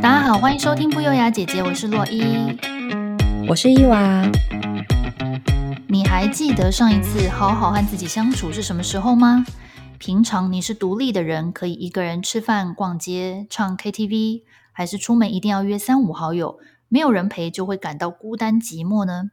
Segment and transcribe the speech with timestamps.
[0.00, 2.22] 大家好，欢迎收听不优雅姐姐，我是洛伊，
[3.48, 4.24] 我是伊娃。
[5.88, 9.44] 你还记得上一次好好和自己相处是什么时候吗？
[9.98, 19.30] 平常你是独立的人，可以一个人吃饭、逛街、唱 KTV，还是出门一定要约三五好友，没有人陪就会感到孤单寂寞呢？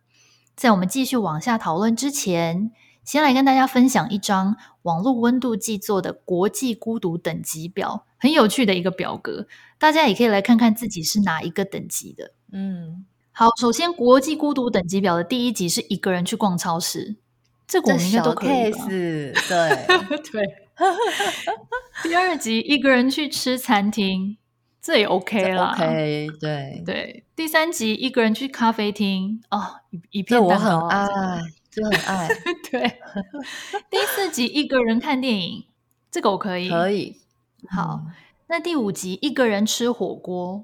[0.56, 2.72] 在我们继续往下讨论之前，
[3.04, 9.46] 先来跟大家分享一张网络温度计做的国际孤独等级表，很有趣的一个表格，
[9.78, 12.32] 大家也可以来看看自己是哪一个等级的。
[12.52, 17.18] 嗯，好，首先国际孤独等级表的第一级是一个人去逛超市，
[17.68, 18.86] 这个我们应该都可以吧？
[18.88, 19.36] 对
[20.32, 20.44] 对。
[22.02, 24.38] 第二级一个人去吃餐厅，
[24.82, 25.74] 这也 OK 啦。
[25.76, 27.24] OK，对对。
[27.36, 31.08] 第三级一个人去咖啡厅，哦，一一片我很爱。
[31.70, 32.28] 就很爱，
[32.72, 32.82] 对。
[33.92, 35.66] 第四集一个人看电影，
[36.10, 37.18] 这个我可以，可以。
[37.70, 38.12] 好，嗯、
[38.48, 40.64] 那第五集一个人吃火锅，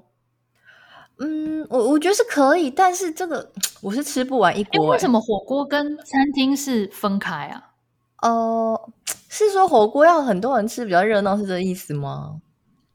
[1.18, 4.90] 嗯，我我觉得是可以，但是这个我是吃不完一锅、欸。
[4.92, 7.70] 为什么火锅跟餐厅是分开啊？
[8.22, 8.90] 呃，
[9.28, 12.40] 是说火锅要很多人吃比较热闹，是这个意思吗？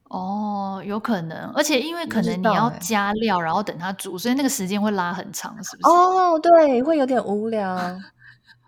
[0.10, 5.90] 哦，有可能，而且因为可能你要加料，然后等它煮，所以那个时间会拉很长，是不是？
[5.90, 7.78] 哦，对，会有点无聊，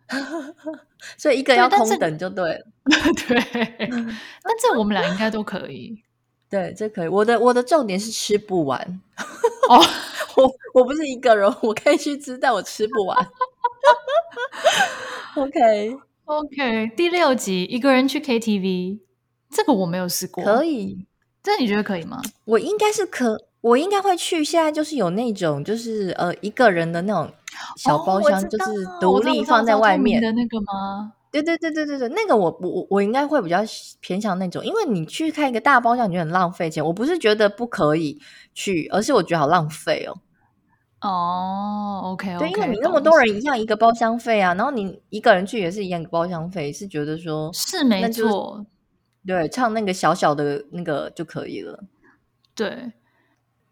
[1.18, 2.66] 所以一个要空等就对了。
[3.28, 6.02] 对，但这我们俩应该都可以。
[6.50, 7.08] 对，这可以。
[7.08, 9.02] 我的我的重点是吃不完。
[9.70, 9.80] 哦，
[10.36, 13.18] 我我不是一个人，我可以去吃，但我吃不完。
[15.36, 15.96] OK
[16.26, 19.00] OK，第六集一个人去 KTV，
[19.52, 21.06] 这个我没有试过，可以。
[21.44, 22.22] 这你觉得可以吗？
[22.46, 24.44] 我应该是可，我应该会去。
[24.44, 27.32] 现在就是有那种，就是呃，一个人的那种
[27.78, 31.14] 小包厢，就是独立放在外面的那个吗？
[31.32, 33.60] 对对对对对对，那个我我我应该会比较
[34.00, 36.84] 偏向那种，因为你去看一个大包厢，你就很浪费钱。
[36.84, 38.20] 我不是觉得不可以
[38.54, 40.18] 去，而是我觉得好浪费哦。
[41.02, 48.66] 哦，OK，对，因为你那么多人一样一个包厢费啊，然后你一个人去也是一样一个包厢费，是觉得说是没错。
[49.26, 51.84] 对，唱那个小小的那个就可以了。
[52.56, 52.92] 对，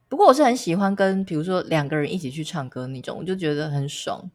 [0.07, 4.29] 不过我是很喜欢跟比如说两个人一起去唱歌那种，我就觉得很爽。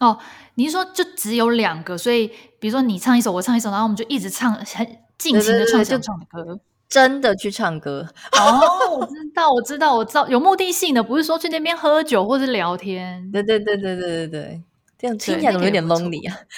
[0.00, 0.18] 哦，
[0.54, 2.26] 你是说就只有两个，所以
[2.58, 4.86] 比如说你唱一首，我唱一首，然后我们就一直唱，很
[5.18, 8.08] 尽情的唱想唱的歌，真的去唱歌。
[8.32, 13.30] 哦，我知道，我知道，我知道，有目的性的，不是说去那边喝酒或者聊天。
[13.30, 14.62] 对对对对对对对，
[14.98, 16.34] 这样听起来怎么有点 lonely 啊？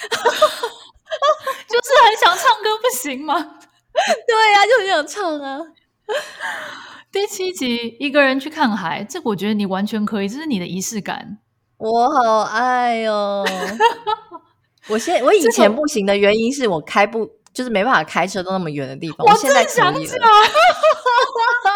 [1.67, 3.35] 就是很想唱歌，不行吗？
[3.93, 5.59] 对呀、啊，就很想唱啊！
[7.11, 11.37] 第七集一个人去看海，这个我觉得你完全可以，这是你的仪式感。
[11.83, 13.45] 我好爱哦！
[14.87, 19.27] 我现我以前不行的原因是我开不就是没办法开车到那么远的地方。
[19.27, 20.15] 我现在可以了。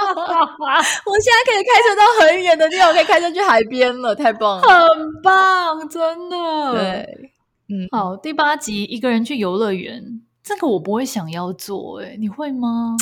[1.06, 6.72] 我现在可以开车到很远的地方，我可以开车去海边了，太棒了，很棒，真的。
[6.72, 7.32] 对，
[7.68, 10.22] 嗯，好，第八集一个人去游乐园。
[10.42, 12.96] 这个我不会想要做，诶，你会吗？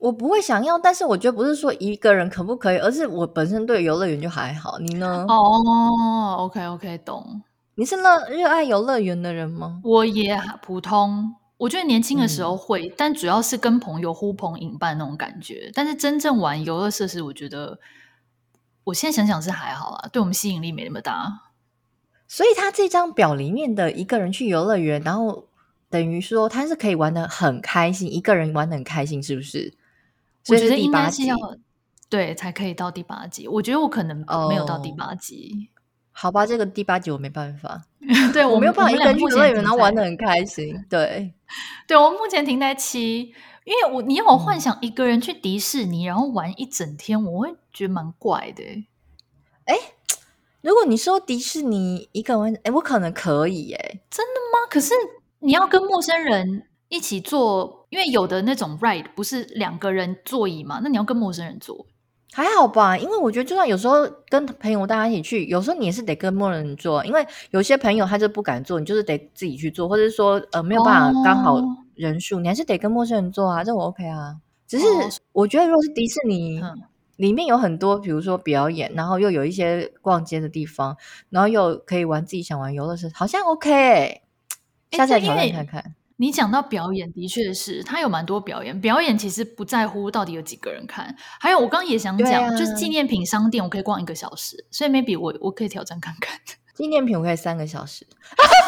[0.00, 4.78] 我不会想要，但是我觉得不是说一个人可不可以，而是我本身对游乐园就还好。
[4.78, 5.26] 你呢？
[5.28, 7.42] 哦，OK OK，懂。
[7.74, 9.80] 你是热热爱游乐园的人吗？
[9.84, 11.34] 我也普通。
[11.58, 15.70] 我觉得年轻的时候会，嗯，但主要是跟朋友呼朋引伴那种感觉。
[15.74, 17.78] 但是真正玩游乐设施，我觉得
[18.84, 21.42] 我现在想想是还好啊，对我们吸引力没那么大。
[22.26, 25.44] 所以他这张表里面的一个人去游乐园，然后。
[25.90, 29.74] 等于说他是可以玩的很开心，一个人玩的很开心，是不是？
[30.50, 31.36] 我觉得应该是要
[32.08, 33.46] 对才可以到第八集。
[33.48, 34.16] 我觉得我可能
[34.48, 35.80] 没有到第八集，哦、
[36.12, 37.82] 好吧，这个第八集我没办法，
[38.32, 40.74] 对我，没有办法一个人去游乐园，然后玩的很开心。
[40.88, 41.32] 对，
[41.86, 43.32] 对我目前停在七，
[43.64, 48.62] 因为我你要我幻想一个人去迪士尼，嗯、然后玩一整天，我会觉得蛮怪的。
[49.64, 49.76] 哎，
[50.62, 54.66] 如果你说迪士尼一个人玩，哎，我可能可以，哎，真的吗？
[54.70, 54.94] 可是。
[55.42, 60.80] 你要跟陌生人一起坐，因为有的那种 ride 不是两个人座椅嘛？
[60.82, 61.86] 那你要跟陌生人坐，
[62.32, 62.98] 还好吧？
[62.98, 71.60] 因为我觉得，就算有时候跟朋友大家一起去，有时候你也是得跟陌生人坐，因为有些朋友他就不敢坐，你就是得自己去坐，或者说呃没有办法刚好
[71.94, 74.36] 人数，哦，你还是得跟陌生人坐啊，这我 OK 啊。
[74.66, 74.86] 只是
[75.32, 76.74] 我觉得，如果是迪士尼，哦，
[77.16, 80.96] 里面有很多，比如说表演，然后又有一些逛街的地方，
[81.28, 84.22] 然后又可以玩自己想玩游乐设施，好像 OK 欸。
[84.90, 85.94] 下次挑战看看。
[86.20, 88.78] 你讲到表演，的确是他有蛮多表演。
[88.78, 91.16] 表演其实不在乎到底有几个人看。
[91.40, 96.38] 还有，我刚刚也想讲，啊、就是纪念品商店，我可以逛一个小时，所以 maybe 我我可以挑战看看。
[96.76, 98.06] 纪念品我可以三个小时，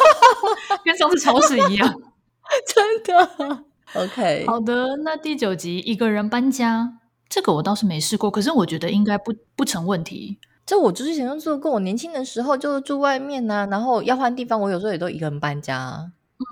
[0.83, 1.93] 跟上次超市一样，
[2.73, 3.63] 真的。
[3.93, 4.97] OK，好的。
[5.03, 6.97] 那第九集一个人搬家，
[7.29, 10.39] 这个我倒是没试过，可是我觉得应该不不成问题。
[10.65, 16.05] 这我之前就做过，我年轻的时候就是住外面呐、啊，然后要换地方，我有时候也都一个人搬家、啊。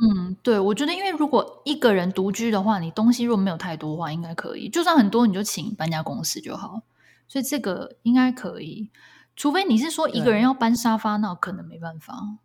[0.03, 4.69] 嗯，对，我觉得因为如果一个人独居的话，你东西如果没有太多的话，应该可以。
[4.69, 6.81] 就算很多，你就请搬家公司就好。
[7.27, 8.89] 所以这个应该可以，
[9.35, 12.37] 除非你是说一个人要搬沙发，那可能没办法。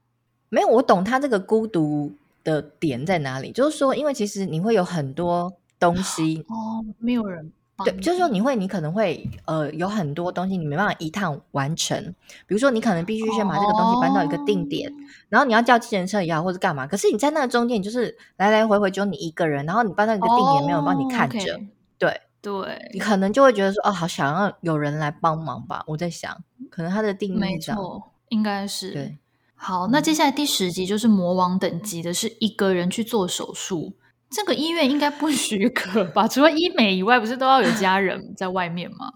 [0.49, 2.13] 没有，我懂他这个孤独
[2.45, 7.51] 的点在哪里，就是说，因为其实你会有很多东西哦，没有人。
[7.85, 12.03] 对，就是说你会，你可能会呃有很多东西你没办法一趟完成，
[12.47, 14.95] 比如说你可能必须先把这个东西搬到一个定点，哦、
[15.29, 16.87] 然后你要叫计程车也好，或者干嘛。
[16.87, 21.67] 可是你在那个中间，你就是来来回回只有你一个人，然后你搬到一个定点，没有人帮你看着，哦 okay、
[21.99, 25.85] 对对，你可能就会觉得说哦，好想要有人来帮忙吧。
[25.87, 26.35] 我在想，
[26.71, 29.19] 可能他的定义没错，应该是对。
[29.55, 33.93] 好，那接下来第十集就是魔王等级的，是一个人去做手术。
[34.29, 36.27] 这个医院应该不许可吧？
[36.27, 39.13] 除了医美以外，不是都要有家人在外面吗？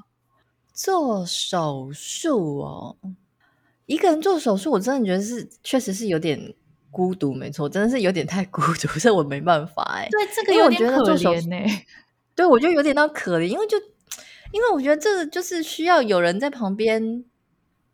[0.73, 2.97] 做手术哦，
[3.87, 6.55] 一个人做手术，我真的觉得是确实是有点
[6.91, 10.09] 孤独，没错，真的是有点太孤独，这我没办法哎。
[10.11, 11.85] 对，这个有点可怜呢。
[12.35, 13.77] 对，我觉得有点到可怜，因为就
[14.53, 17.25] 因为我觉得这个就是需要有人在旁边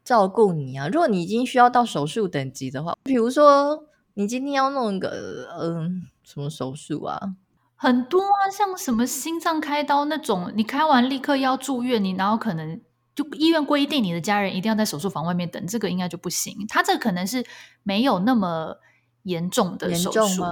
[0.05, 0.87] 照顾你啊。
[0.89, 6.03] 如果你已经需要到手术等级的话，比如说你今天要弄一个嗯。
[6.27, 7.37] 什么手术啊？
[7.77, 12.81] 很多啊，像什么心脏开刀那种，你开完立刻要住院，你然后可能
[13.15, 16.67] 就医院规定你的家人一定要在手术房外面等，这个应该就不行。
[16.69, 17.45] 他这可能是
[17.85, 18.77] 没有那么
[19.23, 20.51] 严重的手术吗？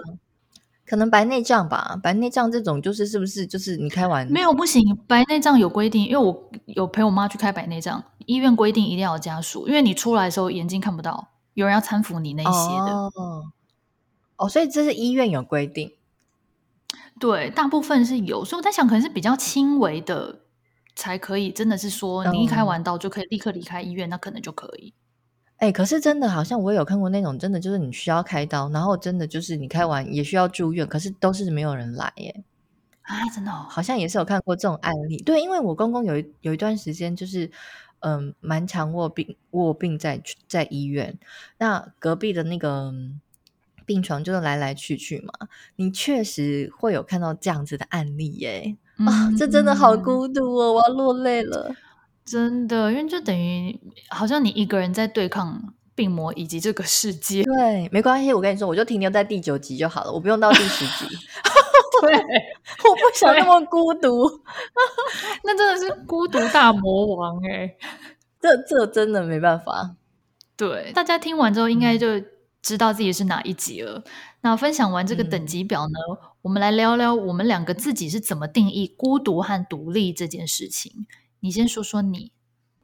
[0.86, 4.80] 可能白内障吧，白内障这种就是是不是就是你开完没有不行？
[5.08, 12.92] 白内障有规定，因为我有陪我妈去开白内障，医院规定一定要有家属，因为你出来的时候眼睛看不到，有人要搀扶你那些的。
[12.92, 13.44] 哦
[14.36, 15.92] 哦，所以这是医院有规定，
[17.20, 20.40] 对，大部分是有，所以我在想，可能是比较轻微的
[20.96, 24.92] 才可以，真的是说你一开完刀就可以立刻离开医院，嗯、那可能就可以。
[25.58, 32.44] 哎、欸，可是真的好像我有看过那种，真的就是你需要开刀，然后真的就是你开完也需要住院，可是都是没有人来耶。
[33.02, 35.16] 啊，真的、哦，好像也是有看过这种案例。
[35.18, 37.48] 对，因为我公公有一有一段时间就是
[38.00, 41.16] 嗯，蛮常卧病卧病在在医院，
[41.58, 42.92] 那隔壁的那个。
[43.86, 45.32] 病床就是来来去去嘛，
[45.76, 51.74] 你确实会有看到这样子的案例耶，啊、嗯哦，这真的好孤独哦，我要落泪了，
[52.24, 53.78] 真的，因为就等于
[54.08, 57.42] 好像你一个人在对抗病魔以及这个世界。
[57.42, 61.14] 对，没关系，我跟你说，我就停留在第九集就好了，我不用到第十集。
[62.02, 62.12] 对，
[62.88, 64.28] 我不想那么孤独，
[65.44, 67.74] 那真的是孤独大魔王哎，
[68.40, 69.94] 这这真的没办法。
[70.56, 72.06] 对，大家听完之后应该就。
[72.64, 74.02] 嗯知道自己是哪一级了。
[74.40, 81.06] 那分享完这个等级表呢，嗯、我们来聊聊我们两个自己是怎么定义孤独和独立这件事情。
[81.40, 82.32] 你先说说你。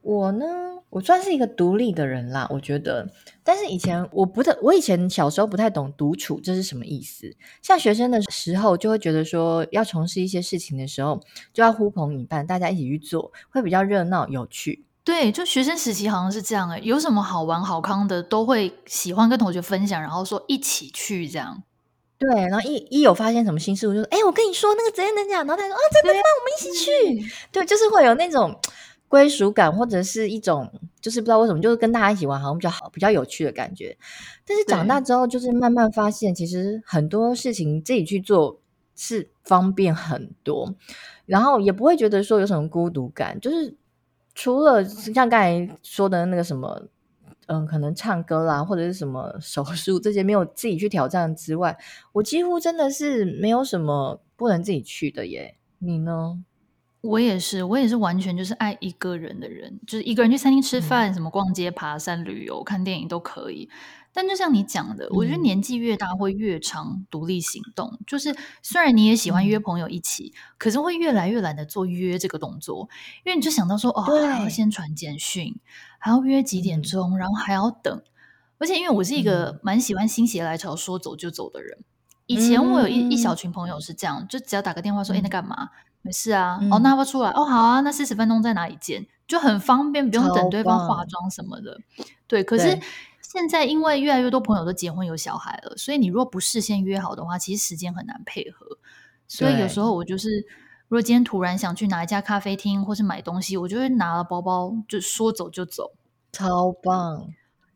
[0.03, 0.45] 我呢，
[0.91, 3.11] 我算是一个独立的人啦，我觉得。
[3.43, 7.35] 但是以前我不太，我以前小时候不太懂独处这是什么意思。
[7.63, 11.19] 像学生的时候，就会觉得说要从事一些事情的时候，
[11.53, 14.85] 就要呼朋引伴，大家一起去做，会比较热闹有趣。
[15.03, 21.63] 对，就学生时期好像是这样诶，有什么好玩好康的，都会喜欢跟同学分享，然后说一起去这样。
[22.19, 26.19] 对，然后一一有发现什么新事物，就说：“哎，我跟你说那个怎样怎样。”然后他说：“啊，真的吗？
[26.37, 28.55] 我们一起去。”对，就是会有那种
[29.07, 33.97] 归属感，或者是一种就是不知道为什么，就是跟大家一起玩好像比较好，比较有趣的感觉。
[34.45, 38.59] 但是长大之后，就是慢慢发现，其实很多事情自己去做
[38.95, 40.75] 是方便很多，
[41.25, 43.75] 然后也不会觉得说有什么孤独感，就是。
[44.33, 46.81] 除了像刚才说的那个什么，
[47.47, 51.77] 嗯，可能唱歌啦，或者是什么手术这些没有自己去挑战之外，
[52.13, 55.55] 我几乎真的是没有什么不能自己去的耶。
[55.79, 56.43] 你呢？
[57.01, 63.67] 我也是，我也是完全就是爱一个人的人，就是一个人去餐厅吃饭，嗯、什么逛街、爬山、旅游、看电影都可以。
[64.13, 67.89] 但就像你讲的，我觉得年纪越大会越常独立行动。
[67.93, 72.89] 嗯、就是虽然你也喜欢约朋友一起，嗯、可是会越来越懒得做约这个动作，
[73.23, 75.55] 因为你就想到说，哦，还要先传简讯，
[75.97, 78.01] 还要约几点钟，嗯、然后还要等。
[78.57, 81.85] 而且因为我是一个蛮喜欢心血来潮说走就走的人，嗯、
[82.25, 85.69] 以前我有一一小群朋友是这样，就只要打个电话说，哎、嗯，那干嘛？
[86.01, 87.29] 没事啊，嗯、哦，那要不要出来？
[87.29, 89.07] 哦，好啊，那四十分钟在哪里见？
[89.25, 91.79] 就很方便，不用等对方化妆什么的。
[92.27, 92.77] 对，可是。
[93.31, 98.77] 现在因为越来越多朋友都结婚有小孩了，所以你如果不事先约好的话，其实时间很难配合。
[99.25, 100.45] 所以有时候我就是，
[100.89, 105.93] 如果今天突然想去哪一家咖啡厅或是买东西，我就会拿了包包就说走就走，
[106.33, 107.29] 超棒。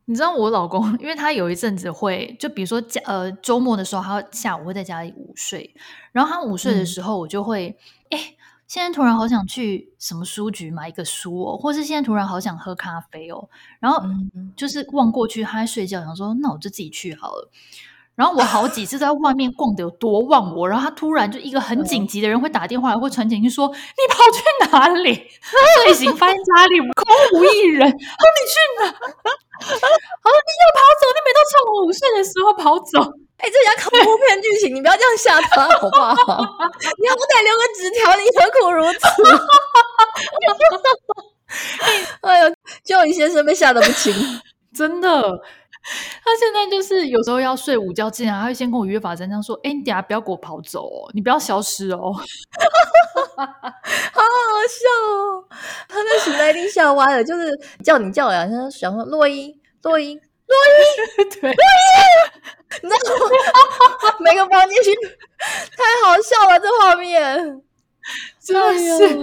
[0.03, 5.73] 你知道我老公，因为他有一阵子会，就比如说呃周末的时候，他下午会在家里午睡，
[6.11, 7.77] 然后他午睡的时候，我就会
[8.09, 8.35] 哎。
[8.67, 13.47] 现在突然好想去什么书局买一个书哦，或是现在突然好想喝咖啡哦，
[13.79, 14.03] 然后
[14.57, 17.51] 就是望过去他在睡觉，想说那我就自己去好了。
[18.15, 23.73] 然后我好几次在外面逛的有多忘我，然后他突然就一个很紧急的人会打电话来，会传简讯说你
[24.09, 25.13] 跑去哪里？
[25.83, 28.85] 睡醒发现家里空无一人，说你去哪？
[28.95, 33.24] 好，你又跑走，你每到趁我午睡的时候跑走。
[33.37, 36.11] 哎，这家恐怖片剧情，你不要这样吓他好不好？
[36.97, 38.99] 你好歹留个纸条，你何苦如此？
[42.21, 44.13] 哎呦，就你先生被吓得不轻，
[44.73, 45.39] 真的。
[46.23, 52.11] 他现在就是有时候要睡午觉之前，他会先跟我约法三章，说：“哎，你等下不要给我跑走哦，你不要消失哦。”
[53.37, 53.45] 好好
[54.67, 55.45] 笑哦！
[55.87, 64.15] 他那醒来一定吓歪了，就是叫你叫呀，他想说洛伊，洛伊，洛伊， 对，洛伊，你知道吗？
[64.19, 64.93] 每个房间去，
[65.75, 67.61] 太好笑了，这画面
[68.39, 69.17] 真的是，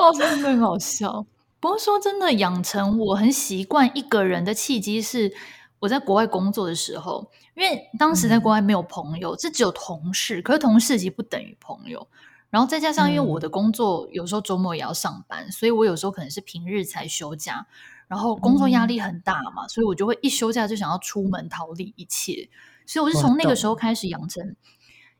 [0.00, 1.26] 哦，真的很好笑。
[1.58, 5.32] 不过说真的，养成我很习惯一个人的契机是
[5.80, 10.40] 我在国外工作的时候，因为当时在国外没有朋友，这、嗯、只有同事。
[10.40, 12.06] 可是同事其实不等于朋友。
[12.50, 17.66] 然后再加上因为我的工作有时候周末也要上班，嗯、所以我有时候可能是平日才休假。
[18.10, 22.50] 然后工作压力很大嘛，嗯、所以我就会一休假就想要出门逃离一切。
[22.84, 24.56] 所以我是从那个时候开始养成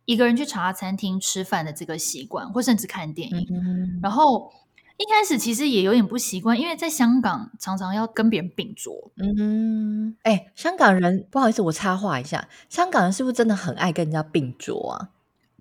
[0.05, 3.47] 一个人去茶餐厅吃饭的这个习惯，或甚至看电影。
[3.51, 4.53] 嗯、然后。
[5.01, 9.11] 一开始其实也有点不习惯，因为在香港常常要跟别人并桌。
[9.17, 15.09] 嗯，哎、欸，香港人不好意思，我插话一下，香港人是不是真的很爱跟人家并桌啊？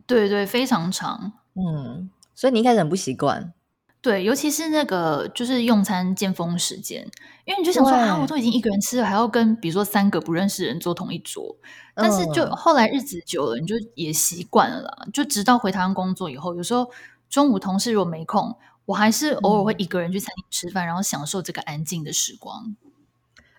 [0.06, 1.32] 对对，非常常。
[1.54, 3.54] 嗯，所以你一开始很不习惯。
[4.02, 7.06] 对，尤其是那个就是用餐尖峰时间，
[7.46, 11.56] 因为你就想说对啊，我都已经一个人吃了，还要跟比如说三个不认识的人坐同一桌。
[11.96, 15.08] 但是就后来日子久了，你就也习惯了啦。
[15.12, 16.90] 就直到回台湾工作以后，有时候
[17.30, 18.56] 中午同事如果没空。
[18.86, 22.76] 我还是偶尔会一个人去餐厅吃饭，嗯、然后享受这个安静的时光。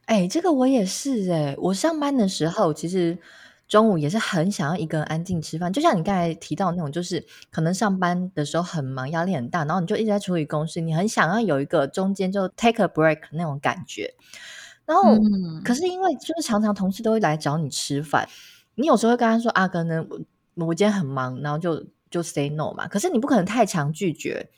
[0.06, 1.54] 哎，这个我也是哎。
[1.56, 3.16] 我上班的时候，其实
[3.70, 5.72] 中午也是很想要一个人安静吃饭。
[5.72, 14.12] 就像你刚才提到那种，就是可能上班的时候很忙，压力很大，然后你就一直在处理公事，你很想要有一个中间就 take a break 那种感觉。
[14.84, 18.28] 然后，嗯、可是因为就是常常同事都会来找你吃饭，
[18.74, 20.04] 你有时候会跟他说啊，可能
[20.56, 22.88] 我我今天很忙，然后就就 say no 嘛。
[22.88, 24.50] 可是你不可能太常拒绝。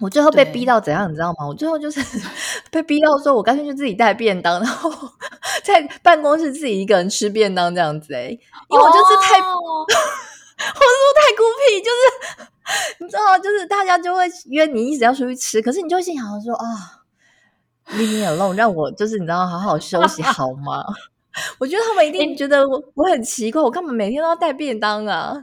[0.00, 1.46] 我最后被逼到怎样，你知道吗？
[1.46, 2.00] 我最后就是
[2.70, 4.90] 被逼到说，我干脆就自己带便当，然后
[5.62, 8.12] 在办公室自己一个人吃便当这样子。
[8.12, 8.28] 哎，
[8.68, 9.54] 因为我就是太，哦、
[9.86, 9.96] 我是
[10.58, 11.80] 不是太孤僻？
[11.80, 12.48] 就是
[12.98, 16.66] 你知道，就是大家就会约你一直要出去吃，可是你就会心想说啊
[17.92, 20.82] ，leave me alone，让我就是你知道好好休息好吗？
[21.58, 25.34] 我觉得他们一定觉得我我很奇怪，我干嘛每天都要带便当啊？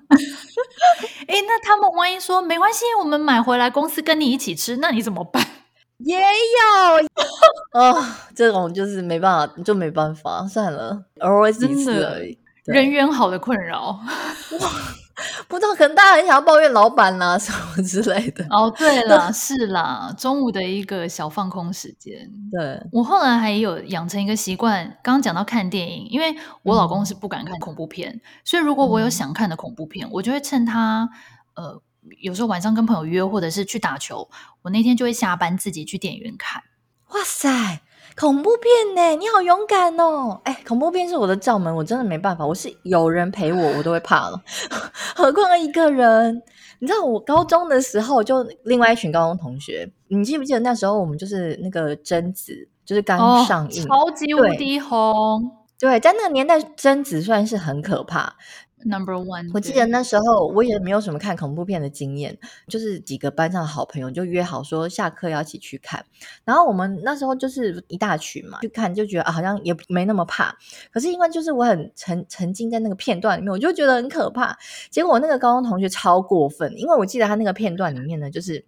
[1.32, 5.42] 哎，那他们万一说没关系，我们买回来公司跟你一起吃，那你怎么办？
[6.04, 8.04] 也有哦，
[8.36, 13.98] 这种就是没办法，就没办法，算了，always 一次而已，人缘好的困扰。
[15.48, 18.46] 不知道，可能大家很想要抱怨老板啦、啊，什么之类的。
[18.50, 22.30] 哦， 对了，是啦，中午的一个小放空时间。
[22.52, 31.10] 对，我后来还有养成一个习惯，刚刚讲到看电影，因为我老公是不敢看恐怖片，嗯、所以如果我有想看的恐怖片，嗯、我就会趁他
[31.56, 31.82] 呃
[32.20, 34.30] 有时候晚上跟朋友约，或者是去打球，
[34.64, 36.64] 我那天就会下班自己去电影院看。
[37.10, 37.82] 哇塞！
[38.22, 39.16] 恐怖片呢？
[39.16, 40.40] 你好勇敢哦！
[40.44, 42.46] 哎，恐怖片是我的罩门，我真的没办法。
[42.46, 44.40] 我是有人陪我， 我都会怕了，
[45.18, 46.40] 何况一个人。
[46.78, 52.54] 你知道，我高中的时候就另外一群高中同学，你记不记得那时候我们就是那个贞子，
[52.86, 55.50] 就是刚上映，哦、超级无敌红。
[55.82, 58.36] 对，在那个年代，贞子算是很可怕。
[58.84, 66.06] Number one，我记得那时候我也没有什么看恐怖片的经验，就是几个班上的好朋友就约好说下课要一起去看，
[66.46, 70.56] 然后我们那时候就是一大群嘛，去看就觉得啊好像也没那么怕，
[70.92, 74.56] 可是因为就是我很沉沉浸在那个片段里面，我就觉得很可怕。
[74.92, 78.66] 结果我那个高中同学超过分，因为我记得他那个片段里面呢，就是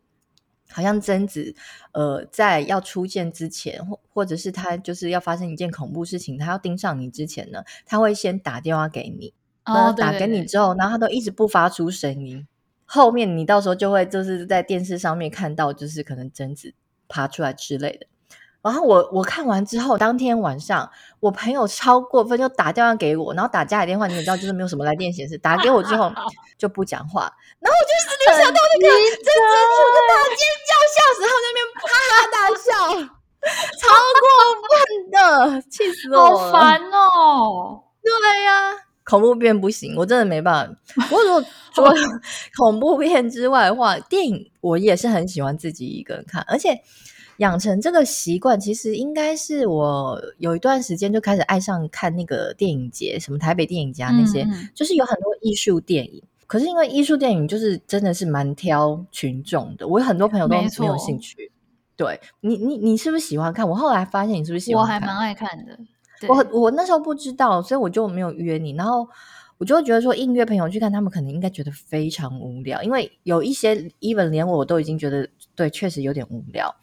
[0.69, 1.55] 好像贞子
[1.91, 9.33] 呃在要出现之前，或或者是他就是要发生一件恐怖事情，他要盯上你之前呢，他会先打电话给你。
[9.65, 12.45] 然后打给你之后，哦、对对对，然后他都一直不发出声音。
[12.83, 16.73] 后面你到时候就会就是在电视上面看到，就是可能贞子
[17.07, 18.05] 爬出来之类的。
[18.63, 20.89] 然后我我看完之后，当天晚上
[21.19, 25.37] 我朋友超过分，就打电话给我，然后打家里电话，你也知道，就是没有什么来电显示。
[25.37, 26.11] 打给我之后
[26.57, 27.91] 就不讲话，然后我就
[28.31, 32.71] 联想到那个贞子出的大尖叫，笑死他那边哈哈大笑，
[33.81, 33.83] 超
[34.21, 34.25] 过
[34.69, 34.71] 分
[35.11, 37.83] 的，气死我了，好烦哦！
[38.01, 38.75] 对呀、啊。
[39.05, 41.05] 恐怖片不行，我真的没办法。
[41.09, 41.43] 不过如果
[41.75, 41.93] 除了
[42.57, 46.81] 恐怖片之外的话，电影我也是很喜欢自己一个人看，而且
[47.37, 56.23] 养成这个习惯，其实应该是我有一段时间就开始爱上看那个电影节，什么台北电影节那些，就是有很多艺术电影。
[56.45, 61.51] 可是因为艺术电影就是真的是蛮挑群众的，我有很多朋友都没有兴趣。
[61.95, 63.67] 对你，你你是不是喜欢看？
[63.67, 64.95] 我后来发现你是不是喜欢看？
[64.95, 65.77] 我还蛮爱看的。
[66.27, 68.71] 我我那时候不知道，所以我就没有约你。
[68.73, 69.07] 然后
[69.57, 76.73] 我就觉得说，应约朋友去看，他们可能应该觉得非常无聊，因为有一些 even 连我都已经觉得对，确实有点无聊。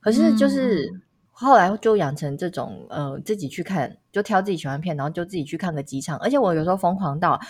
[0.00, 0.88] 可是就是
[1.30, 6.18] 后来就养成这种、嗯、呃，自己去看，就挑自己喜欢片，然后就自己去看个几场。
[6.18, 7.40] 而且我有时候疯狂到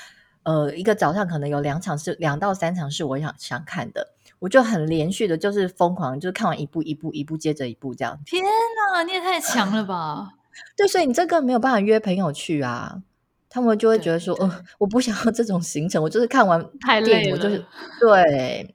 [0.42, 8.18] 呃，一个早上可能有两场是两到三场是我想想看的，我就很连续的，就是疯狂，就是看完一部一部一部接着一部这样。
[8.24, 10.30] 天哪，你也太强了吧！
[10.76, 13.02] 对，所以你这个没有办法约朋友去啊，
[13.50, 17.64] 他们就会觉得说，呃，我不想要这种行程，我就是看完太累了，我就是
[18.00, 18.74] 对。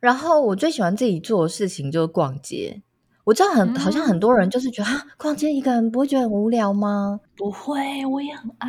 [0.00, 2.82] 然后我最喜欢自己做的事情就是逛街。
[3.24, 7.20] 我知道很、嗯、好像很多人就是觉得啊，逛街一个人不会觉得很无聊吗？
[7.36, 8.68] 不会，我也很爱。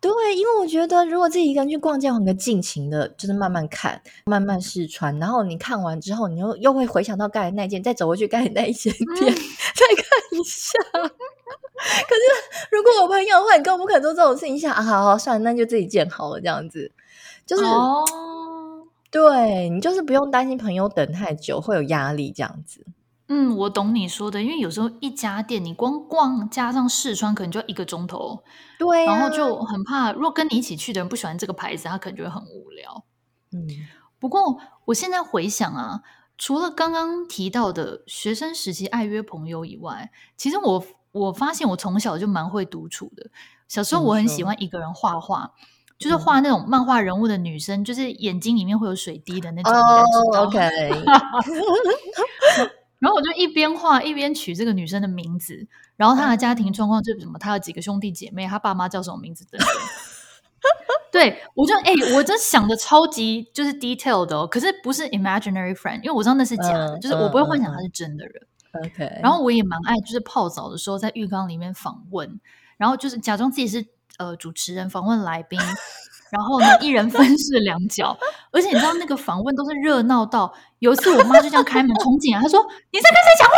[0.00, 10.72] 对，因为我觉得如果自己一个人去逛街，很个尽情的，就是慢慢看，慢慢试穿，然后你看完之后，你又又会回想到刚才那件，再走回去刚才那一间店、嗯、再看一下。
[10.92, 14.58] 可是如果有朋友的话，你根本不可能做这种事情。
[14.58, 16.90] 想啊，好好算了，那就自己见好了，这样子
[17.46, 18.02] 就是哦，
[19.10, 22.86] 对你就是不用担心朋友等太久会有压力，这样子。
[23.32, 28.42] 嗯，我懂你说的，因为有时候一家店你光逛加上试穿，可能就要一个钟头。
[28.78, 33.04] 对、啊，然后就很怕，如果跟你一起去的人不喜欢这个牌子，他可能就会很无聊。
[33.52, 33.68] 嗯，
[34.18, 36.02] 不过我现在回想啊，
[36.36, 43.30] 除了刚刚提到的学生时期爱约朋友以外，其实我我发现我从小就蛮会独处的。
[43.68, 45.66] 小时候我很喜欢一个人画画，嗯、
[46.00, 49.72] 就是画那种漫画人物的女生，嗯、就是眼睛里面会有水滴的那种。
[49.72, 50.04] 哦
[50.46, 50.58] ，OK。
[52.98, 59.68] 然后我就一边画一边取这个女生的名字，然后她的家庭状况就是什么，她有几个兄弟姐妹，她爸妈叫什么名字等等。
[61.12, 68.46] 对，我就哎、欸，我真想的超级就是 detailed 的哦，可是不是 imaginary friend，因为我知道那是假的，嗯、就是我不会幻想他是真的人。
[68.84, 72.40] OK，、嗯、然后我也蛮爱，就是泡澡的时候在浴缸里面访问，
[72.76, 73.84] 然后就是假装自己是
[74.20, 75.58] 呃主持人访问来宾。
[76.30, 78.16] 然后呢，一人分饰两角，
[78.52, 83.56] 而且你知道那个访问都是热闹到，有一次我妈就这样开门冲进来，她说：“你在跟谁讲话？”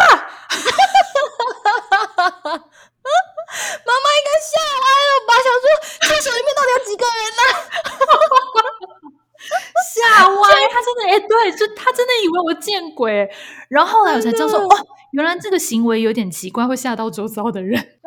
[3.84, 5.36] 妈妈应该吓歪了吧？
[5.44, 5.64] 想说
[6.00, 7.42] 厕所里面到底有几个人呢？
[9.92, 10.42] 吓歪！
[10.70, 13.28] 她真的哎，对，就她真的以为我见鬼。
[13.68, 17.98] 然后后来我才知道说，哦，原来这个行为有点奇怪，会吓到周遭的人。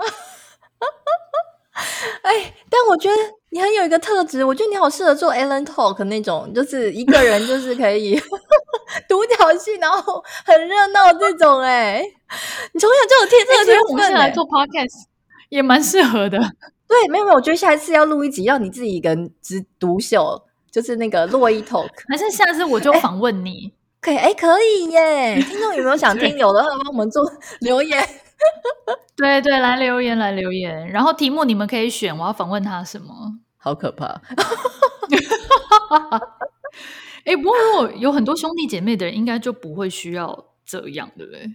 [2.23, 3.15] 哎，但我觉得
[3.49, 8.19] 你很有一个特质，我觉得你好适合做 Alan Talk 那种，就是一个人就是可以
[9.09, 11.59] 独角戏，然后很热闹这种。
[11.59, 12.01] 哎，
[12.71, 13.89] 你从小就有天这个天分。
[13.89, 15.03] 我们现在来做 Podcast
[15.49, 16.39] 也蛮适合的。
[16.87, 21.89] 对，没有没有，我觉得下一次要录一集，让你自己一个人只独秀，就是那个洛伊 Talk。
[22.07, 23.73] 还是下次我就访问你？
[23.99, 25.41] 可以，哎，可以耶！
[25.41, 26.37] 听众有没有想听？
[26.37, 27.23] 有的话帮我们做
[27.59, 28.07] 留言。
[29.17, 33.39] 对对，来留言来留言，然后题目你们可以选，我要访问他什么？
[33.57, 34.05] 好可怕！
[37.25, 41.49] 哎，不过如果有很多兄弟姐妹的人，应该就不会需要这样，对不对？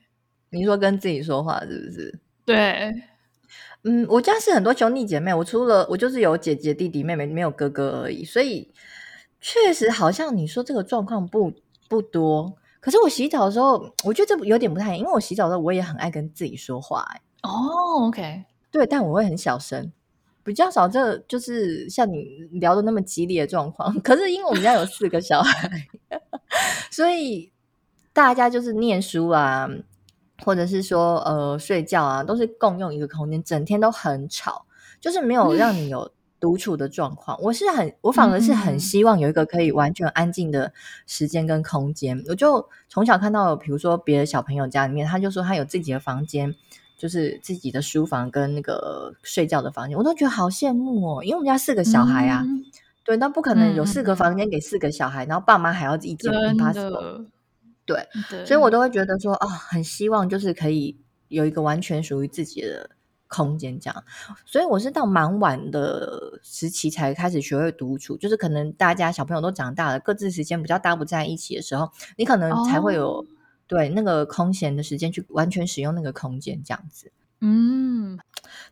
[0.50, 2.18] 你说跟自己说话是不是？
[2.44, 2.92] 对，
[3.85, 8.72] 嗯，我家是很多兄弟姐妹，我除了我就是有姐姐、弟弟、妹妹，没有哥哥而已，所以
[9.40, 11.53] 确实好像你说这个状况不
[11.88, 12.57] 不多。
[12.81, 17.07] 可是我洗澡的时候，我觉得这有点不太，因为我洗澡的时候我也很爱跟自己说话，
[17.43, 19.93] 哦，OK，对，但我会很小声，
[20.43, 23.95] 比较少，这就是像你聊的那么激烈的状况。
[24.01, 25.71] 可是因为我们家有四个小孩，
[26.90, 27.53] 所以
[28.12, 29.69] 大家就是念书啊，
[30.45, 34.64] 或者是说呃睡觉啊，都是共用一个空间，整天都很吵，
[35.01, 36.11] 就是没有让你有。
[36.40, 40.72] 嗯独处的状况，我是很，我反而是很希望有一个可以完全安静的
[41.07, 42.16] 时间跟空间。
[42.16, 46.57] 嗯、我就从小看到，比如说别的小朋友家里面，他就说他有自己的房间，
[46.96, 51.22] 就是自己的书房跟那个睡觉的房间，我都觉得好羡慕哦。
[51.22, 52.64] 因为我们家四个小孩啊，嗯、
[53.05, 56.33] 对，那不可能有四个房间给四个小孩，嗯、然后爸妈还要一间
[57.85, 60.96] 对，对所以我都会觉得说啊、哦，很希望就是可以
[61.29, 62.88] 有一个完全属于自己的。
[63.31, 64.05] 空间这样，
[64.45, 73.27] 所以我是到蛮晚的时期才开始学会独处，就是可能大家小朋友都长大了，各自时间比较搭不在一起的时候，你可能才会有、哦、
[73.69, 77.12] 对那个空闲的时间去完全使用那个空间这样子。
[77.40, 78.19] 嗯，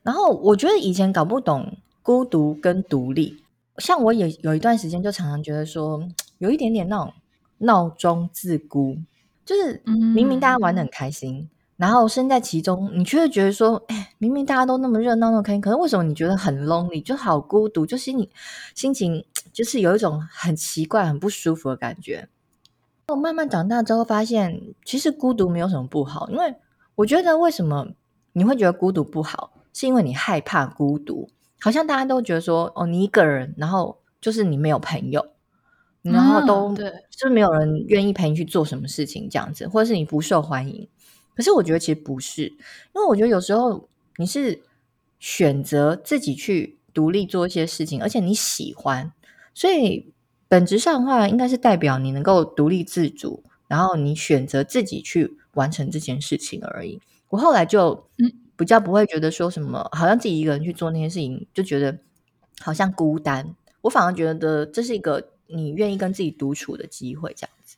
[0.02, 3.42] 然后我觉得以前搞不懂孤独跟独立。
[3.78, 6.02] 像我有有一段时间就常常觉得说，
[6.38, 7.14] 有一点点那种
[7.58, 8.98] 闹中自孤，
[9.46, 18.28] 就是明明大家玩得很开心，嗯、然后身在其中，你却会觉得说，哎，明明大家都那么热闹那么开心，可是为什么你觉得很 lonely，就好孤独，就是你
[18.74, 22.28] 心情就是有一种很奇怪、很不舒服的感觉。
[23.06, 26.52] 我慢慢长大之后发现，其实孤独没有什么不好，因为
[26.96, 27.86] 我觉得为什么
[28.32, 31.30] 你会觉得孤独不好，是因为你害怕孤独。
[31.60, 35.24] 好像大家都觉得说，哦，你一个人，然后就是你没有朋友，
[36.02, 40.88] 然后都、嗯、对，就是没有人愿意陪你去做什么事情这样子，或者是你不受欢迎。
[41.38, 44.60] 可是我觉得其实不是，因为我觉得有时候你是
[45.20, 49.12] 选择自己去独立做一些事情，而且你喜欢，
[49.54, 50.12] 所以
[50.48, 57.00] 本质上的话，应该是代表你能够独立自主，然后你选择自己去完成这件事情而已。
[57.28, 58.32] 我后来就嗯。
[58.58, 61.96] 比较不会觉得说什么，好像自己一个人去做那些事情，就觉得
[62.58, 63.54] 好像孤单。
[63.82, 67.76] 我反而觉得这是一个你愿意跟自己独处的机会，这样子。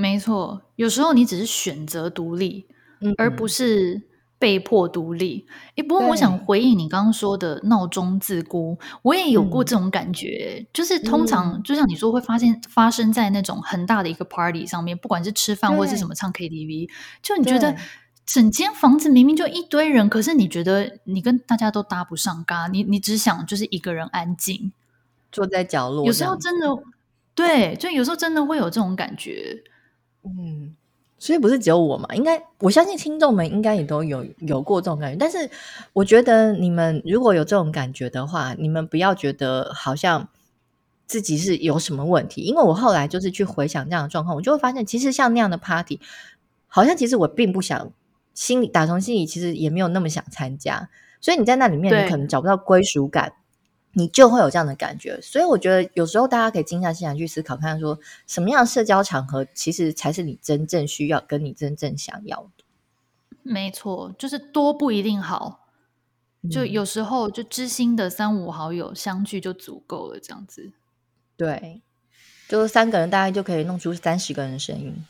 [0.00, 0.62] 嗯，没错。
[0.76, 2.66] 有时候你只是选择独立，
[3.00, 4.02] 嗯，而不是
[4.38, 5.46] 被迫独立。
[5.76, 10.56] 哎，不过我想回应你刚刚说的闹钟自孤，我也有过这种感觉。
[10.60, 16.88] 嗯，就是通常就像你说，会发现发生在那种很大的一个 party 上面，不管是吃饭或者是什么唱 KTV，
[17.22, 17.76] 就你觉得。
[18.26, 24.70] 整间房子明明就一堆人，可是你觉得你跟大家都搭不上嘎，你你只想就是一个人安静
[25.32, 26.06] 坐在角落。
[26.06, 26.68] 有时候真的，
[27.34, 29.64] 对，就有时候真的会有这种感觉。
[30.24, 30.74] 嗯，
[31.18, 32.14] 所以不是只有我嘛？
[32.14, 35.16] 应该我相信听众们应该也都有有过这种感觉。
[35.16, 35.50] 但是
[35.92, 40.28] 我觉得你们如果有这种感觉的话，你们不要觉得好像
[41.06, 46.00] 自己是有什么问题，因为我后来就是去回想这样的状况，我就会发现，其实像那样的 party，
[46.66, 47.92] 好像其实我并不想。
[48.32, 50.88] 心里打从心里其实也没有那么想参加，
[51.20, 53.32] 所以你在那里面你可能找不到归属感，
[53.92, 55.20] 你就会有这样的感觉。
[55.20, 62.64] 所以我觉得有时候大家可以静下心来去思考，看说什么样的社交场合其实才是你真正需要跟你真正想要的。
[63.42, 65.66] 没错，就是多不一定好，
[66.50, 70.72] 就有时候就知心的三五好友相聚就足够了，这样子。
[71.36, 71.80] 对，
[72.48, 74.94] 就三个人大概就可以弄出三十个人的声音。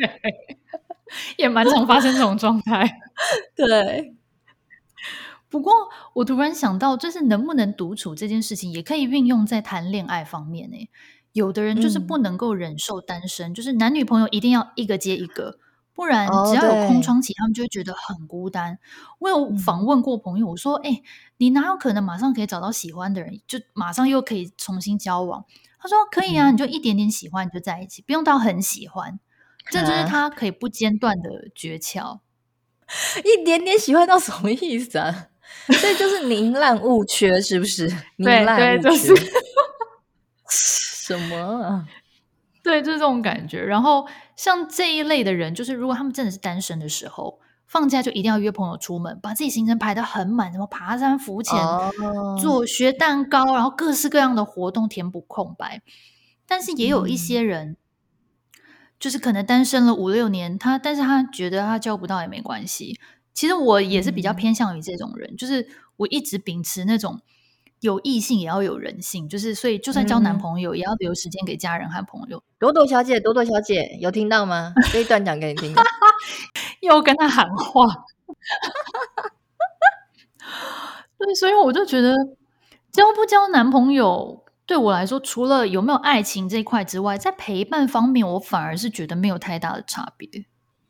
[1.36, 2.88] 也蛮常发生这种状态，
[3.54, 4.14] 对。
[5.50, 5.72] 不过
[6.14, 10.88] 我突然想到，就是能不能独处这件事情，也可以运用在谈恋爱方面诶。
[11.32, 15.58] 有的人就是不能够忍受单身，嗯，就是男女朋友一定要一个接一个，
[15.94, 18.78] 不然只要有空窗期，他们就会觉得很孤单。
[19.18, 21.02] 我有访问过朋友，我说：“哎，
[21.36, 25.44] 你哪有可能马上可以找到喜欢的人，就马上又可以重新交往？”
[25.78, 29.20] 他说：“可以啊，你就一点点喜欢你就在一起，不用到很喜欢。”
[29.70, 32.18] 这就是他可以不间断的诀窍，
[33.24, 35.29] 一点点喜欢到什么意思啊？
[35.66, 37.86] 所以就是宁滥勿缺，是不是？
[38.16, 39.14] 宁滥勿缺，就 是
[40.48, 41.86] 什么啊？
[42.62, 43.62] 对，就是这种感觉。
[43.62, 52.40] 然后像这一类的人，就是如果他们真的是单身的时候，放假就一定要约朋友出门，把自己行程排得很满，什么爬山、浮潜、oh.
[52.40, 55.82] 做学蛋糕，然后各式各样的活动填补空白。
[56.46, 57.68] 但是也有一些人。
[57.68, 57.76] 嗯
[59.00, 63.00] 就是可能单身了五六年，他但是他觉得他交不到也没关系。
[63.40, 67.18] 其实我也是比较偏向于这种人，嗯、就是我一直秉持那种
[67.80, 72.42] 有异性也要有人性，就是所以就算交男朋友也要留时间给家人和朋友。
[72.58, 74.74] 朵朵小姐，朵朵小姐有听到吗？
[74.92, 75.74] 这一段讲给你听，
[76.82, 77.86] 又跟他喊话。
[81.16, 82.14] 对，所以我就觉得
[82.92, 84.44] 交不交男朋友。
[84.66, 90.28] 对我来说，除了有没有爱情这一块之外，在陪伴方面，我反而是觉得没有太大的差别。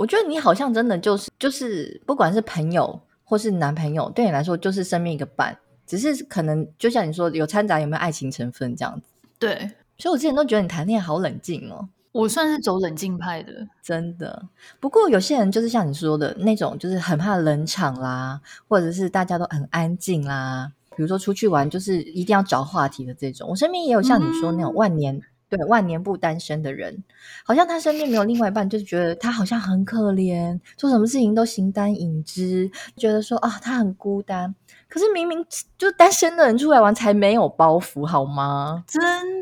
[0.00, 5.54] 我觉得你好像真的就是就是，不管是朋友或是男朋友，对你来说就是生命一个伴，
[5.86, 9.06] 只是可能就像你说，有掺杂有没有爱情成分这样子。
[9.38, 11.86] 对，所以我之前都觉得你谈恋爱好冷静哦。
[12.12, 14.48] 我算是走冷静派的，真的。
[14.80, 20.72] 不过有些人就是像你说的那种，就是很怕冷场啦，或者是大家都很安静啦。
[20.96, 23.50] 比如说出去玩，就是一定要找话题的这种。
[23.50, 27.02] 我身边也有像你说那种万年、嗯、对万年不单身的人，
[27.44, 34.54] 好像他身边没有另外一半，就是觉得他好像很可怜，做什么事情都形单影只，觉得说啊他很孤单。
[34.88, 35.44] 可是明明
[35.76, 38.84] 就单身的人出来玩才没有包袱，好吗？
[38.86, 39.00] 真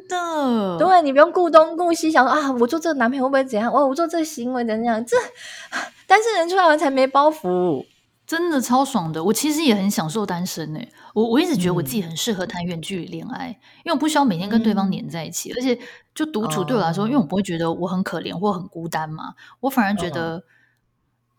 [0.08, 3.70] 的，对，你不用顾东顾西，想说啊，我做这个男朋友会不会怎样？
[3.72, 5.04] 我我做这个行为怎样？
[5.04, 5.16] 这
[6.06, 7.84] 单身人出来玩才没包袱。
[8.26, 10.86] 真的超爽的，我其实也很享受单身诶。
[11.18, 15.78] 我我一直觉得我自己很适合谈远距离恋爱，嗯，因为我不需要每天跟对方黏在一起，嗯，而且
[16.14, 20.44] 就独处对我来说，哦，因为我不会觉得我很可怜或很孤单嘛，我反而觉得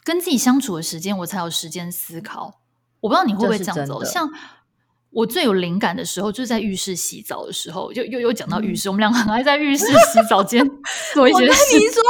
[0.03, 2.59] 跟自己相处的时间，我才有时间思考。
[2.99, 4.29] 我不知道你会不会这样子，像。
[5.11, 10.63] 我最有灵感的时候，就是在浴室洗澡的时候，就又又讲到浴室，嗯、我们两个很爱在浴室洗澡间
[11.15, 11.41] 做一些事。
[11.41, 12.03] 我跟你说，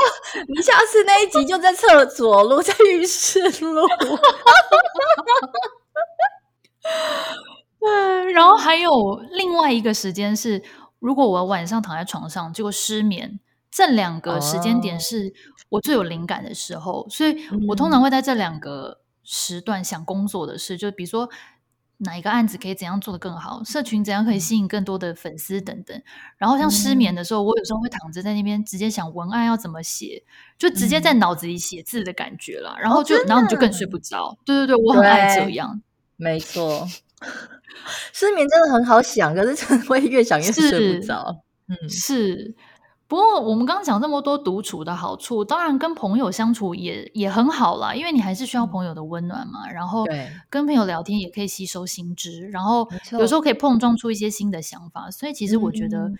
[0.53, 3.87] 你下次那一集就在厕所录，在浴室录。
[7.79, 8.91] 对，然后还有
[9.31, 10.61] 另外一个时间是，
[10.99, 13.39] 如果我晚上躺在床上结果失眠，
[13.71, 15.33] 这两个时间点是
[15.69, 17.37] 我最有灵感的时候，哦、所以
[17.67, 21.29] 我通常会在这两个时段想工作的事，就比如说。
[22.01, 23.61] 哪一个案子可以怎样做得更好？
[23.65, 26.01] 社群怎样可以吸引更多的粉丝等等。
[26.37, 30.23] 然后像失眠的时候，嗯、我有时候会躺着在那边直接想文案要怎么写，
[30.57, 32.73] 就直接在脑子里写字的感觉啦。
[32.77, 34.37] 嗯、然后就，哦、然后你就更睡不着。
[34.45, 35.81] 对对对，我很爱这样。
[36.15, 36.87] 没错，
[38.13, 41.43] 失眠真的很好想，可是真的会越想越睡不着。
[41.67, 42.55] 嗯，是。
[43.07, 49.67] 不过，我们刚刚讲这么多独处的好处，当然跟朋友相处也也很好啦，因为你还是需要朋友的温暖嘛。
[49.67, 50.05] 然后，
[50.47, 55.09] 跟朋友聊天也可以吸收新知，然后有时候可以碰撞出一些新的想法。
[55.09, 56.11] 所以，其实我觉得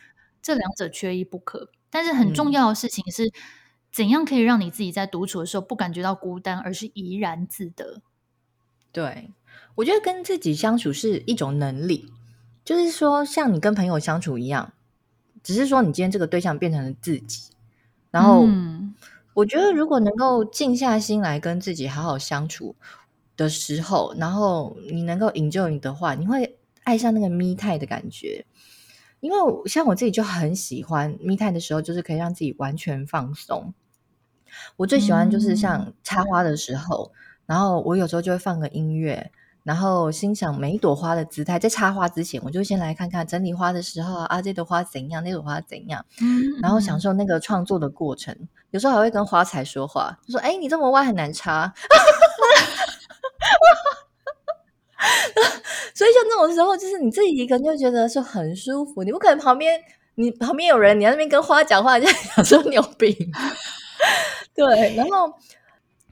[0.41, 1.69] 这两者缺一不可。
[1.91, 3.31] 但是，很重要的事情是，
[3.91, 8.01] 怎样可以让你自己在独处的时候不感觉到孤单，而是怡然自得。
[8.91, 9.29] 对，
[9.75, 12.11] 我觉得跟自己相处是一种能力，
[12.65, 14.73] 就是说，像你跟朋友相处一样。
[15.41, 17.53] 只是说，你今天这个对象变成了自己，
[18.11, 18.45] 然后
[19.33, 22.75] 我觉得，如果能够静下心来跟自己好好相处
[23.37, 28.45] 的时候，然后你能够 enjoy 的话，你会爱上那个 me time 的感觉。
[29.21, 33.73] 因为像我自己就很喜欢 me time 的时候，就是可以让自己完全放松。
[34.75, 37.13] 我最喜欢就是像插花的时候，
[37.45, 39.31] 然后我有时候就会放个音乐。
[39.63, 48.35] 然后欣赏每一朵花的姿态，在插花之前，我就先来看看整理花的时候啊，这朵花怎样，那朵花怎样，嗯，然后享受那个创作的过程。
[48.71, 51.73] 有时候还会跟花材说话，就说：“哎，你这么歪很难插。
[55.95, 59.03] ”所以像那种时候，就是你自己一个人就觉得是很舒服。
[59.03, 59.79] 你不可能旁边
[60.15, 63.13] 你旁边有人，你在那边跟花讲话，就 想说你有病。
[64.53, 65.33] 对，然后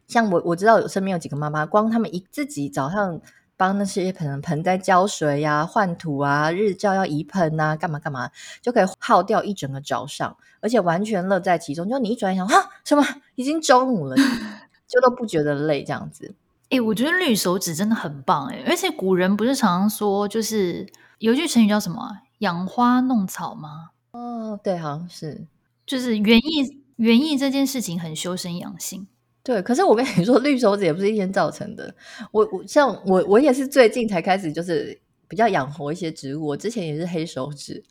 [0.08, 3.22] 像我我知道有身边有几个妈妈，光他们一自己早上。
[3.60, 8.30] 帮那些盆盆栽浇水呀、啊、换土啊、日照要移盆啊，干嘛干嘛，
[8.62, 11.89] 就可以耗掉一整个早上，而且完全乐在其中。
[11.89, 14.15] 就你一转眼想，啊，什么已经中午了，
[14.88, 16.36] 就都不觉得累，这样子。
[16.65, 20.86] 哎、欸，我觉得绿手指真的很棒哎，而且古人不是常常说，就是
[21.17, 23.89] 有一句成语叫什么“养花弄草”吗？
[24.12, 25.48] 哦，对，好像是，
[25.84, 29.08] 就是园艺园艺这件事情很修身养性。
[29.47, 31.95] 对，可是我跟你说， 绿手指也不是一天造成的。
[32.33, 36.47] 我我像我我也是最近才开始，就是比较养活一些植物。
[36.47, 37.81] 我之前也是黑手指，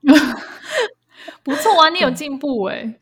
[1.44, 3.00] 不错啊，你有进步哎、欸。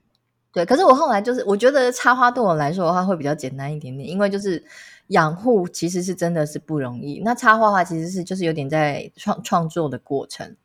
[0.53, 4.64] 对，可是我后来就是，我觉得插花对我来说的话会比较简单一点点，因为就是
[5.07, 7.22] 养护其实是真的是不容易。
[7.25, 10.57] 那插花的话，其实是就是有点在创创作的过程，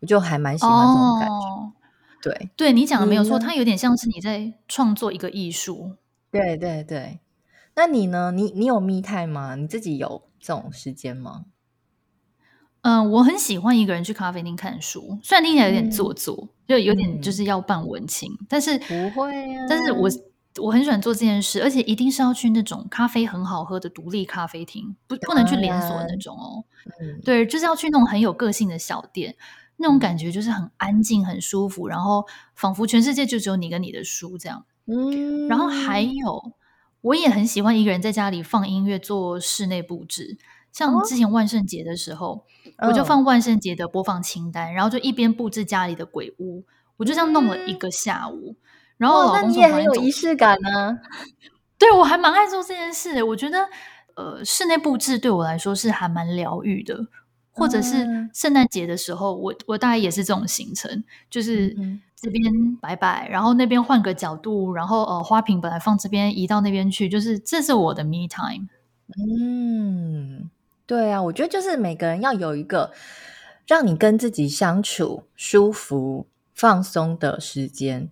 [0.00, 1.34] 我就还蛮喜欢这种感觉。
[1.34, 1.72] 哦、
[2.22, 5.92] 对，对你讲的没有错，它有点像是你在创作一个艺术。
[6.40, 7.20] 对对对，
[7.76, 8.32] 那你呢？
[8.32, 9.54] 你你有 me time 吗？
[9.54, 11.44] 你自己有这种时间吗？
[12.82, 19.66] 嗯、呃，我很喜欢一个人去咖啡厅看书，虽然听起来有点做作，嗯、就有点就是要扮文青，嗯、但是不会啊。
[19.68, 20.10] 但是我
[20.60, 26.64] 我很喜欢做这件事，而且一定是要去那种咖啡很好喝的独立咖啡厅，不不能去连锁的那种哦。
[27.00, 29.36] 嗯、 对，就是要去那种很有个性的小店，
[29.76, 34.66] 那种感觉就是很安静、很舒服，然后仿佛全世界就只有你跟你的书这样。
[34.86, 36.52] 嗯，然后还有，
[37.00, 40.36] 我也很喜欢一个人在家里放音乐做室内布置。
[40.72, 42.44] 像之前万圣节的时候，
[42.78, 46.64] 哦、我就放万圣节的播放清单，哦、然后就一边布置家里的鬼屋，
[46.96, 48.50] 我就这样弄了一个下午。
[48.50, 48.56] 嗯、
[48.98, 50.98] 然后我老公说：“那你也很有仪式感呢。
[51.78, 53.22] ”对，我还蛮爱做这件事。
[53.22, 53.68] 我觉得，
[54.16, 57.06] 呃，室内布置对我来说是还蛮疗愈的。
[57.56, 61.72] 或者是圣诞节的时候，嗯、我我大概也是这种行程，就是
[62.24, 68.66] 这边摆摆，然后那边换个角度，然后呃花瓶本来放这边移到那边去，就是这是我的 me time。
[69.38, 70.48] 嗯，
[70.86, 72.90] 对啊，我觉得就是每个人要有一个
[73.66, 78.08] 让你跟自己相处舒服、放松的时间。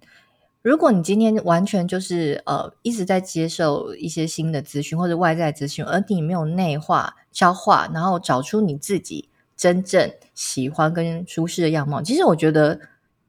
[0.61, 9.29] 如果你今天完全就是呃一直在接受一些新的资讯或者外在资讯，而你没有内化、消化，然后找出你自己。
[9.55, 12.81] 真正喜欢跟舒适的样貌，其实我觉得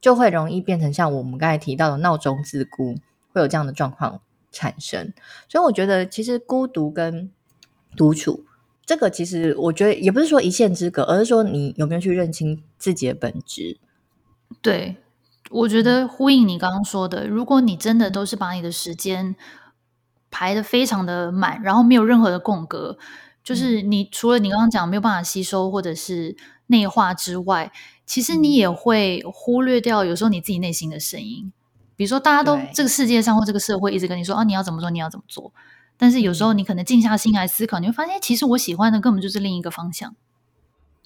[0.04, 2.98] 就会容易变成像我们刚才提到的闹钟自孤，
[3.32, 4.20] 会有这样的状况
[4.52, 5.14] 产生。
[5.48, 7.32] 所以我觉得，其实孤独跟
[7.96, 8.44] 独处，
[8.86, 13.78] 这个其实我觉得也不是说一线之隔，而是说你有没有去认清自己的本质。
[14.62, 14.98] 对，
[15.50, 19.34] 我觉得呼应你刚刚说的，如果你真的都是把你的时间
[20.30, 22.98] 排得非常的满，然后没有任何的空格。
[23.42, 26.36] 就是你除了你刚刚讲没有办法吸收或者是
[26.68, 27.72] 内化之外，
[28.14, 31.52] 其实你也会忽略掉有时候你自己内心的声音。
[31.96, 35.52] 比如说，大家都这个世界上或这个社会一直跟你说啊，你要怎么做，你要怎么做。
[35.98, 40.16] 但是有时候你可能静下心来思考，你会发现，其实我喜欢的根本就是另一个方向。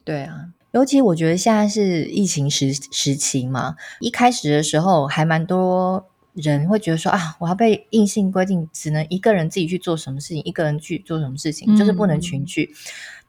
[0.03, 6.05] 对啊，尤其我觉得现在是疫情时时期嘛，一开始的时候还蛮多
[6.41, 12.71] 人会觉得说啊，我要被硬性规定只能一个人自己去做什么事情，一个人去做什么事情，就是不能群聚。
[12.73, 12.77] 嗯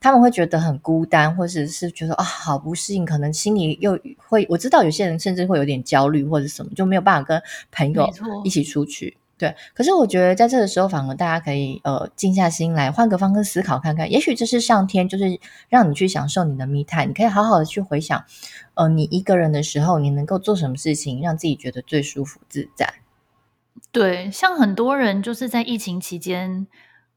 [0.00, 7.42] 他们会觉得很孤单，或者是觉得啊，好不适应，可能心里又会，我知道有些人甚至会有点焦虑或者什么，就没有办法跟
[7.72, 8.08] 朋友
[8.44, 9.16] 一起出去。
[9.38, 18.24] 对，可是我觉得在这个时候，反而大家可以呃静下心来，换个方式思考看看，也许这是上天就是让你去享受你的 me time，你可以好好的去回想，
[18.74, 22.94] 呃，你一个人的时候，你能够做什么事情，让自己觉得最舒服自在。
[23.92, 26.66] 对，像很多人就是在疫情期间。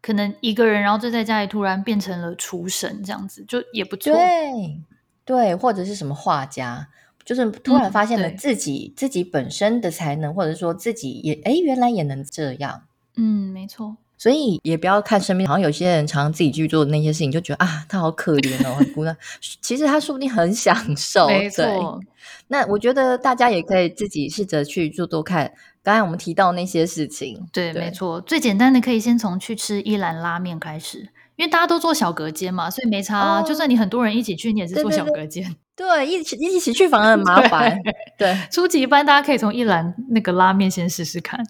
[0.04, 4.12] 可能一个人，然后就在家里突然变成了厨神，这样子就也不错。
[4.12, 4.82] 对，
[5.24, 6.88] 对，或者是什么画家，
[7.32, 12.82] 就是突然发现了自己、嗯、自己本身的才能，或者说自己也哎，原来也能这样。
[13.16, 13.96] 嗯，没错。
[14.18, 19.16] 所以也不要看身边好像有些人常常自己去做的那些事情，就觉得啊，他好可怜哦，很孤单。
[19.62, 21.30] 其实他说不定很享受。
[21.30, 22.02] 没错。
[22.50, 25.54] 那我觉得大家也可以自己试着去做做看。
[25.82, 31.08] 刚才我们提到那些事情，对，对没错，最简单的可以先从去吃一兰拉面开始，
[31.42, 33.20] 因为大家都做小隔间嘛，所以没差。
[33.20, 35.44] 哦、就算你很多人一起去，你也是做小隔间。
[35.76, 37.76] 对，一起一起去反而很麻烦。
[37.84, 41.44] 对，对初级班大家可以从一兰那个拉面先试试看，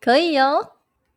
[0.00, 0.56] 可以哦。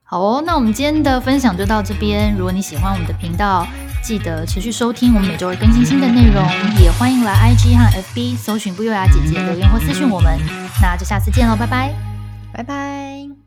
[0.04, 2.36] 好哦，那我们今天的分享就到这边。
[2.38, 3.66] 如果你喜欢我们的频道，
[4.04, 6.46] 记得持续收听，我们每周会更新新的内容，
[6.80, 10.38] 也欢迎来 IG 和 FB 搜寻不优雅姐姐留言或私讯我们。
[10.80, 11.92] 那就下次见喽，拜拜。
[12.54, 13.41] 拜拜。